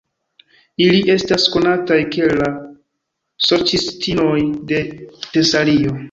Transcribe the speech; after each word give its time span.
Ili 0.83 1.01
estas 1.15 1.43
konataj 1.55 1.97
kiel 2.15 2.31
la 2.39 2.47
Sorĉistinoj 3.49 4.33
de 4.73 4.81
Tesalio. 5.35 5.93